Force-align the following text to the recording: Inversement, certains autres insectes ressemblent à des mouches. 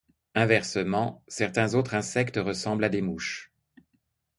Inversement, 0.33 1.21
certains 1.27 1.75
autres 1.75 1.93
insectes 1.93 2.39
ressemblent 2.41 2.85
à 2.85 2.89
des 2.89 3.03
mouches. 3.03 3.51